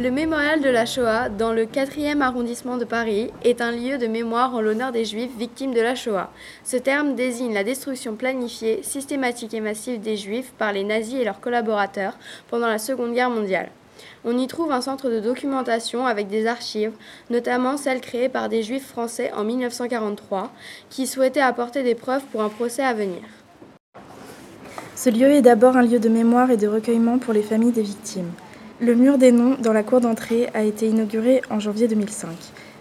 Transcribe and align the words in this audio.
Le 0.00 0.10
mémorial 0.10 0.62
de 0.62 0.70
la 0.70 0.86
Shoah, 0.86 1.28
dans 1.28 1.52
le 1.52 1.66
4e 1.66 2.22
arrondissement 2.22 2.78
de 2.78 2.86
Paris, 2.86 3.30
est 3.44 3.60
un 3.60 3.70
lieu 3.70 3.98
de 3.98 4.06
mémoire 4.06 4.54
en 4.54 4.62
l'honneur 4.62 4.92
des 4.92 5.04
Juifs 5.04 5.36
victimes 5.36 5.74
de 5.74 5.80
la 5.82 5.94
Shoah. 5.94 6.30
Ce 6.64 6.78
terme 6.78 7.14
désigne 7.14 7.52
la 7.52 7.64
destruction 7.64 8.14
planifiée, 8.14 8.82
systématique 8.82 9.52
et 9.52 9.60
massive 9.60 10.00
des 10.00 10.16
Juifs 10.16 10.54
par 10.56 10.72
les 10.72 10.84
nazis 10.84 11.20
et 11.20 11.24
leurs 11.24 11.40
collaborateurs 11.40 12.16
pendant 12.48 12.66
la 12.66 12.78
Seconde 12.78 13.12
Guerre 13.12 13.28
mondiale. 13.28 13.68
On 14.24 14.38
y 14.38 14.46
trouve 14.46 14.72
un 14.72 14.80
centre 14.80 15.10
de 15.10 15.20
documentation 15.20 16.06
avec 16.06 16.28
des 16.28 16.46
archives, 16.46 16.92
notamment 17.28 17.76
celles 17.76 18.00
créées 18.00 18.30
par 18.30 18.48
des 18.48 18.62
Juifs 18.62 18.88
français 18.88 19.30
en 19.36 19.44
1943, 19.44 20.50
qui 20.88 21.06
souhaitaient 21.06 21.40
apporter 21.40 21.82
des 21.82 21.94
preuves 21.94 22.24
pour 22.32 22.40
un 22.40 22.48
procès 22.48 22.82
à 22.82 22.94
venir. 22.94 23.20
Ce 24.96 25.10
lieu 25.10 25.28
est 25.28 25.42
d'abord 25.42 25.76
un 25.76 25.82
lieu 25.82 25.98
de 25.98 26.08
mémoire 26.08 26.50
et 26.50 26.56
de 26.56 26.68
recueillement 26.68 27.18
pour 27.18 27.34
les 27.34 27.42
familles 27.42 27.72
des 27.72 27.82
victimes. 27.82 28.32
Le 28.82 28.94
mur 28.94 29.18
des 29.18 29.30
noms 29.30 29.56
dans 29.60 29.74
la 29.74 29.82
cour 29.82 30.00
d'entrée 30.00 30.48
a 30.54 30.62
été 30.62 30.88
inauguré 30.88 31.42
en 31.50 31.60
janvier 31.60 31.86
2005. 31.86 32.30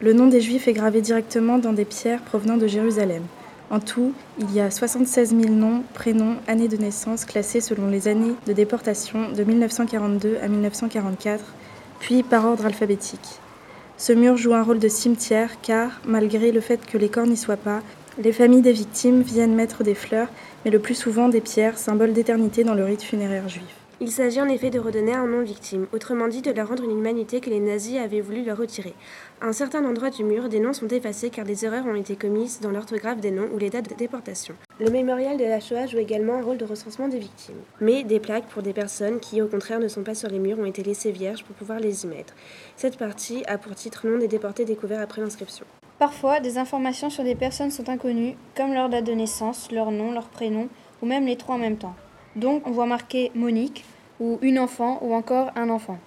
Le 0.00 0.14
nom 0.14 0.26
des 0.26 0.40
Juifs 0.40 0.66
est 0.66 0.72
gravé 0.72 1.02
directement 1.02 1.58
dans 1.58 1.74
des 1.74 1.84
pierres 1.84 2.22
provenant 2.22 2.56
de 2.56 2.66
Jérusalem. 2.66 3.22
En 3.68 3.78
tout, 3.78 4.14
il 4.38 4.50
y 4.54 4.60
a 4.60 4.70
76 4.70 5.36
000 5.38 5.52
noms, 5.52 5.82
prénoms, 5.92 6.36
années 6.48 6.68
de 6.68 6.78
naissance 6.78 7.26
classés 7.26 7.60
selon 7.60 7.88
les 7.88 8.08
années 8.08 8.32
de 8.46 8.54
déportation 8.54 9.32
de 9.32 9.44
1942 9.44 10.38
à 10.42 10.48
1944, 10.48 11.44
puis 12.00 12.22
par 12.22 12.46
ordre 12.46 12.64
alphabétique. 12.64 13.40
Ce 13.98 14.14
mur 14.14 14.38
joue 14.38 14.54
un 14.54 14.62
rôle 14.62 14.78
de 14.78 14.88
cimetière 14.88 15.60
car, 15.60 16.00
malgré 16.06 16.52
le 16.52 16.62
fait 16.62 16.86
que 16.86 16.96
les 16.96 17.10
corps 17.10 17.26
n'y 17.26 17.36
soient 17.36 17.58
pas, 17.58 17.82
les 18.16 18.32
familles 18.32 18.62
des 18.62 18.72
victimes 18.72 19.20
viennent 19.20 19.54
mettre 19.54 19.84
des 19.84 19.94
fleurs, 19.94 20.28
mais 20.64 20.70
le 20.70 20.78
plus 20.78 20.94
souvent 20.94 21.28
des 21.28 21.42
pierres, 21.42 21.76
symbole 21.76 22.14
d'éternité 22.14 22.64
dans 22.64 22.74
le 22.74 22.84
rite 22.86 23.02
funéraire 23.02 23.50
juif. 23.50 23.81
Il 24.04 24.10
s'agit 24.10 24.40
en 24.40 24.48
effet 24.48 24.70
de 24.70 24.80
redonner 24.80 25.14
un 25.14 25.28
nom 25.28 25.42
aux 25.42 25.44
victimes, 25.44 25.86
autrement 25.92 26.26
dit 26.26 26.42
de 26.42 26.50
leur 26.50 26.66
rendre 26.66 26.82
une 26.82 26.98
humanité 26.98 27.38
que 27.38 27.50
les 27.50 27.60
nazis 27.60 27.98
avaient 27.98 28.20
voulu 28.20 28.42
leur 28.42 28.58
retirer. 28.58 28.94
À 29.40 29.46
un 29.46 29.52
certain 29.52 29.84
endroit 29.84 30.10
du 30.10 30.24
mur, 30.24 30.48
des 30.48 30.58
noms 30.58 30.72
sont 30.72 30.88
effacés 30.88 31.30
car 31.30 31.44
des 31.44 31.64
erreurs 31.64 31.86
ont 31.86 31.94
été 31.94 32.16
commises 32.16 32.58
dans 32.58 32.72
l'orthographe 32.72 33.20
des 33.20 33.30
noms 33.30 33.48
ou 33.54 33.58
les 33.58 33.70
dates 33.70 33.90
de 33.90 33.94
déportation. 33.94 34.56
Le 34.80 34.90
mémorial 34.90 35.36
de 35.36 35.44
la 35.44 35.60
Shoah 35.60 35.86
joue 35.86 35.98
également 35.98 36.34
un 36.34 36.42
rôle 36.42 36.58
de 36.58 36.64
recensement 36.64 37.06
des 37.06 37.20
victimes. 37.20 37.60
Mais 37.80 38.02
des 38.02 38.18
plaques 38.18 38.48
pour 38.48 38.64
des 38.64 38.72
personnes 38.72 39.20
qui, 39.20 39.40
au 39.40 39.46
contraire, 39.46 39.78
ne 39.78 39.86
sont 39.86 40.02
pas 40.02 40.16
sur 40.16 40.28
les 40.28 40.40
murs 40.40 40.58
ont 40.58 40.64
été 40.64 40.82
laissées 40.82 41.12
vierges 41.12 41.44
pour 41.44 41.54
pouvoir 41.54 41.78
les 41.78 42.02
y 42.02 42.08
mettre. 42.08 42.34
Cette 42.74 42.98
partie 42.98 43.44
a 43.46 43.56
pour 43.56 43.76
titre 43.76 44.08
Nom 44.08 44.18
des 44.18 44.26
déportés 44.26 44.64
découverts 44.64 45.00
après 45.00 45.22
l'inscription. 45.22 45.64
Parfois, 46.00 46.40
des 46.40 46.58
informations 46.58 47.08
sur 47.08 47.22
des 47.22 47.36
personnes 47.36 47.70
sont 47.70 47.88
inconnues, 47.88 48.34
comme 48.56 48.74
leur 48.74 48.88
date 48.88 49.04
de 49.04 49.12
naissance, 49.12 49.70
leur 49.70 49.92
nom, 49.92 50.10
leur 50.10 50.26
prénom, 50.26 50.68
ou 51.02 51.06
même 51.06 51.24
les 51.24 51.36
trois 51.36 51.54
en 51.54 51.58
même 51.58 51.76
temps. 51.76 51.94
Donc, 52.34 52.66
on 52.66 52.70
voit 52.70 52.86
marqué 52.86 53.30
Monique, 53.34 53.84
ou 54.22 54.38
une 54.40 54.60
enfant 54.60 55.00
ou 55.02 55.14
encore 55.14 55.50
un 55.56 55.68
enfant. 55.68 55.98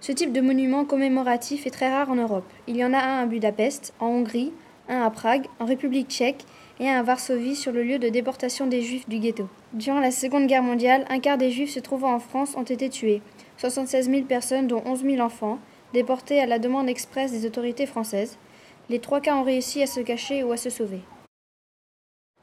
Ce 0.00 0.12
type 0.12 0.32
de 0.32 0.42
monument 0.42 0.84
commémoratif 0.84 1.66
est 1.66 1.70
très 1.70 1.88
rare 1.88 2.10
en 2.10 2.14
Europe. 2.14 2.44
Il 2.66 2.76
y 2.76 2.84
en 2.84 2.92
a 2.92 2.98
un 2.98 3.22
à 3.22 3.26
Budapest, 3.26 3.94
en 4.00 4.08
Hongrie, 4.08 4.52
un 4.90 5.00
à 5.00 5.08
Prague, 5.08 5.46
en 5.58 5.64
République 5.64 6.10
tchèque 6.10 6.44
et 6.78 6.90
un 6.90 6.98
à 6.98 7.02
Varsovie 7.02 7.56
sur 7.56 7.72
le 7.72 7.82
lieu 7.82 7.98
de 7.98 8.10
déportation 8.10 8.66
des 8.66 8.82
Juifs 8.82 9.08
du 9.08 9.18
ghetto. 9.18 9.48
Durant 9.72 10.00
la 10.00 10.10
Seconde 10.10 10.46
Guerre 10.46 10.62
mondiale, 10.62 11.06
un 11.08 11.20
quart 11.20 11.38
des 11.38 11.50
Juifs 11.50 11.70
se 11.70 11.80
trouvant 11.80 12.12
en 12.12 12.18
France 12.18 12.54
ont 12.54 12.64
été 12.64 12.90
tués. 12.90 13.22
76 13.56 14.10
000 14.10 14.22
personnes, 14.24 14.66
dont 14.66 14.82
11 14.84 15.02
000 15.02 15.20
enfants, 15.20 15.58
déportés 15.94 16.40
à 16.40 16.46
la 16.46 16.58
demande 16.58 16.90
expresse 16.90 17.32
des 17.32 17.46
autorités 17.46 17.86
françaises. 17.86 18.36
Les 18.90 18.98
trois 18.98 19.22
cas 19.22 19.36
ont 19.36 19.42
réussi 19.42 19.82
à 19.82 19.86
se 19.86 20.00
cacher 20.00 20.44
ou 20.44 20.52
à 20.52 20.58
se 20.58 20.68
sauver. 20.68 21.00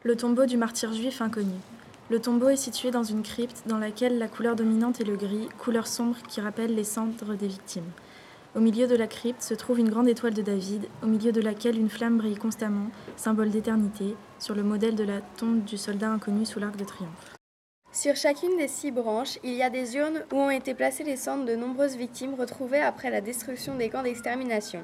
Le 0.01 0.15
tombeau 0.15 0.47
du 0.47 0.57
martyr 0.57 0.91
juif 0.93 1.21
inconnu. 1.21 1.53
Le 2.11 2.19
tombeau 2.19 2.49
est 2.49 2.57
situé 2.57 2.91
dans 2.91 3.03
une 3.03 3.23
crypte 3.23 3.63
dans 3.67 3.77
laquelle 3.77 4.17
la 4.17 4.27
couleur 4.27 4.57
dominante 4.57 4.99
est 4.99 5.05
le 5.05 5.16
gris, 5.16 5.47
couleur 5.57 5.88
sombre 5.88 6.17
qui 6.27 6.41
rappelle 6.41 6.75
les 6.75 6.83
cendres 6.83 7.35
des 7.35 7.47
victimes. 7.47 7.89
Au 8.53 8.59
milieu 8.59 8.85
de 8.85 8.97
la 8.97 9.07
crypte 9.07 9.41
se 9.41 9.53
trouve 9.53 9.79
une 9.79 9.88
grande 9.88 10.09
étoile 10.09 10.33
de 10.33 10.41
David, 10.41 10.89
au 11.03 11.05
milieu 11.05 11.31
de 11.31 11.39
laquelle 11.39 11.79
une 11.79 11.89
flamme 11.89 12.17
brille 12.17 12.35
constamment, 12.35 12.88
symbole 13.16 13.49
d'éternité, 13.49 14.17
sur 14.39 14.55
le 14.55 14.63
modèle 14.63 14.95
de 14.95 15.05
la 15.05 15.22
tombe 15.22 15.63
du 15.63 15.77
soldat 15.77 16.09
inconnu 16.09 16.45
sous 16.45 16.59
l'arc 16.59 16.75
de 16.75 16.83
triomphe. 16.83 17.38
Sur 17.94 18.17
chacune 18.17 18.57
des 18.57 18.67
six 18.67 18.91
branches, 18.91 19.38
il 19.41 19.53
y 19.53 19.63
a 19.63 19.69
des 19.69 19.95
urnes 19.95 20.23
où 20.33 20.35
ont 20.35 20.49
été 20.49 20.73
placées 20.73 21.05
les 21.05 21.16
cendres 21.16 21.45
de 21.45 21.55
nombreuses 21.55 21.95
victimes 21.95 22.33
retrouvées 22.33 22.81
après 22.81 23.09
la 23.09 23.22
destruction 23.22 23.75
des 23.75 23.89
camps 23.89 24.03
d'extermination. 24.03 24.83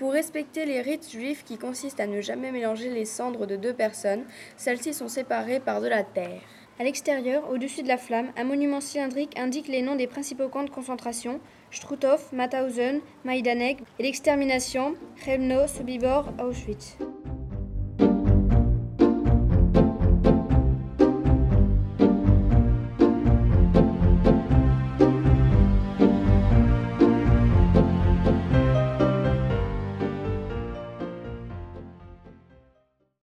Pour 0.00 0.12
respecter 0.12 0.66
les 0.66 0.80
rites 0.80 1.08
juifs 1.08 1.44
qui 1.44 1.56
consistent 1.56 2.00
à 2.00 2.08
ne 2.08 2.20
jamais 2.20 2.50
mélanger 2.50 2.90
les 2.90 3.04
cendres 3.04 3.46
de 3.46 3.54
deux 3.54 3.74
personnes, 3.74 4.24
celles-ci 4.56 4.92
sont 4.92 5.08
séparées 5.08 5.60
par 5.60 5.80
de 5.80 5.86
la 5.86 6.02
terre. 6.02 6.42
À 6.78 6.82
l'extérieur, 6.82 7.48
au-dessus 7.50 7.84
de 7.84 7.88
la 7.88 7.96
flamme, 7.96 8.32
un 8.36 8.42
monument 8.42 8.80
cylindrique 8.80 9.38
indique 9.38 9.68
les 9.68 9.80
noms 9.80 9.94
des 9.94 10.08
principaux 10.08 10.48
camps 10.48 10.64
de 10.64 10.70
concentration 10.70 11.38
Struthof, 11.70 12.32
Mauthausen, 12.32 13.00
Majdanek 13.24 13.78
et 13.98 14.02
l'extermination 14.02 14.94
Chelmno, 15.24 15.68
Sobibor, 15.68 16.32
Auschwitz. 16.40 16.96